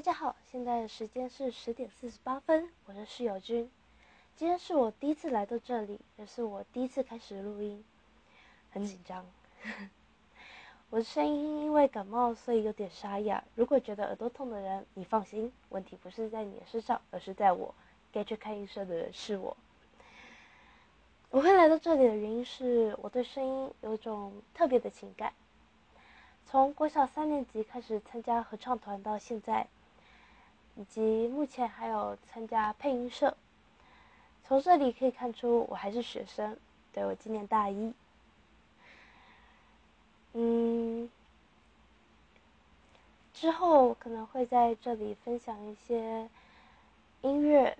[0.00, 3.70] 大家好，现在的时间是十点四十八分，我是室友君。
[4.34, 7.84] 今天是我第一次来到这里，也是我第一次开始录音，
[8.70, 9.26] 很紧张。
[10.88, 13.44] 我的声音因为感冒，所以有点沙哑。
[13.54, 17.74] 如果觉得耳朵痛的人，你放心，问题不是在你的身上，而是在我。
[18.10, 19.54] 该去看医生的人是我。
[21.28, 25.34] 我会来到这里的原因是我对声音有种特别的情感。
[26.46, 29.68] 从国小三年级开始参加合唱团到现在。
[30.80, 33.36] 以及目前还有参加配音社，
[34.44, 36.56] 从这里可以看出我还是学生，
[36.90, 37.92] 对我今年大一。
[40.32, 41.10] 嗯，
[43.34, 46.30] 之后可能会在这里分享一些
[47.20, 47.76] 音乐，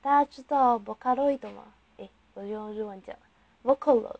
[0.00, 1.64] 大家知道 Vocaloid 吗？
[1.98, 3.14] 哎，我用日文讲
[3.62, 4.16] ，Vocaloid，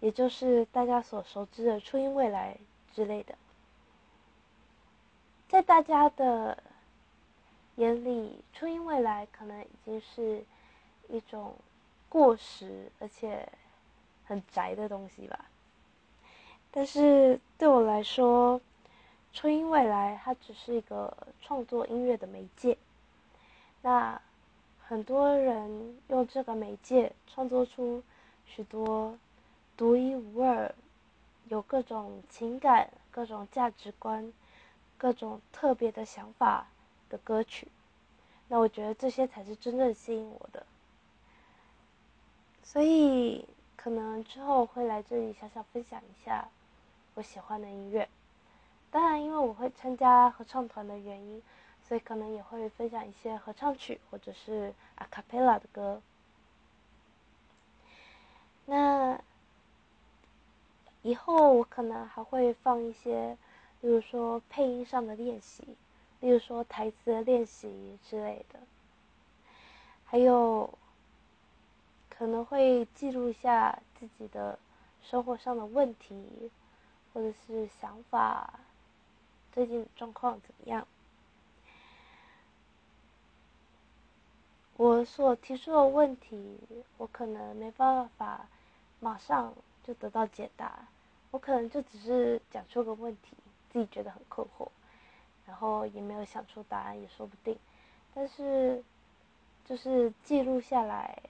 [0.00, 2.56] 也就是大家所熟知的初音未来
[2.92, 3.36] 之类的，
[5.48, 6.60] 在大家的。
[7.76, 10.44] 眼里，初音未来可能已经是
[11.08, 11.54] 一种
[12.08, 13.48] 过时而且
[14.24, 15.46] 很宅的东西吧。
[16.70, 18.60] 但是对我来说，
[19.32, 22.76] 初音未来它只是一个创作音乐的媒介。
[23.80, 24.20] 那
[24.86, 28.02] 很多人用这个媒介创作出
[28.44, 29.18] 许多
[29.76, 30.74] 独一无二、
[31.48, 34.30] 有各种情感、各种价值观、
[34.98, 36.66] 各种特别的想法。
[37.12, 37.68] 的歌曲，
[38.48, 40.64] 那我觉得这些才是真正吸引我的，
[42.62, 43.46] 所以
[43.76, 46.48] 可能之后会来这里小小分享一下
[47.14, 48.08] 我喜欢的音乐。
[48.90, 51.42] 当然，因为我会参加合唱团的原因，
[51.86, 56.00] 所以可能也会分享一些合唱曲或者是阿卡贝拉的歌。
[58.64, 59.20] 那
[61.02, 63.36] 以后我可能还会放一些，
[63.82, 65.76] 比如说配音上的练习。
[66.22, 68.60] 例如说台词练习之类的，
[70.04, 70.78] 还有
[72.08, 74.56] 可能会记录一下自己的
[75.02, 76.48] 生活上的问题，
[77.12, 78.60] 或者是想法，
[79.52, 80.86] 最近状况怎么样？
[84.76, 86.58] 我所提出的问题，
[86.98, 88.46] 我可能没办法
[89.00, 89.52] 马上
[89.84, 90.86] 就得到解答，
[91.32, 93.36] 我可能就只是讲出个问题，
[93.72, 94.68] 自己觉得很困惑。
[95.62, 97.56] 后也没有想出答案，也说不定。
[98.12, 98.82] 但是，
[99.64, 101.22] 就是记录下来，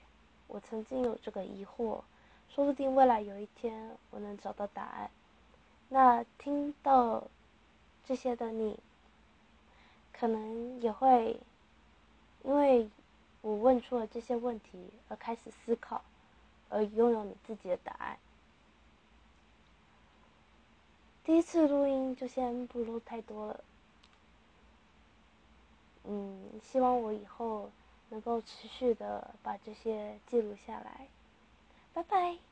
[0.47, 2.01] 我曾经有这个疑惑，
[2.49, 5.11] 说不定未来有一天我能找到答案。
[5.91, 7.25] 那听到
[8.07, 8.81] 这些的你，
[10.13, 11.39] 可能也会
[12.43, 12.89] 因为
[13.43, 16.03] 我问出了这些问题而开始思考，
[16.71, 18.19] 而拥有你自己的答案。
[21.25, 23.63] 第一次录音就先不录太多了。
[26.05, 27.71] 嗯，希望我以后
[28.11, 31.09] 能够持续的把这些记录下来。
[31.95, 32.52] 拜拜。